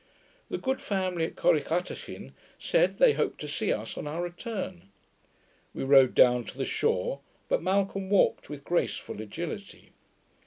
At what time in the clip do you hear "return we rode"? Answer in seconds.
4.23-6.15